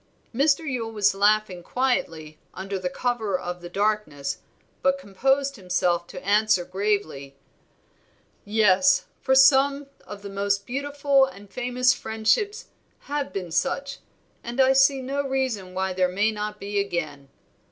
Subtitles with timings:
[0.33, 0.67] Mr.
[0.67, 4.39] Yule was laughing quietly under cover of the darkness,
[4.81, 7.35] but composed himself to answer gravely
[8.43, 12.69] "Yes, for some of the most beautiful and famous friendships
[13.01, 13.99] have been such,
[14.43, 17.29] and I see no reason why there may not be again.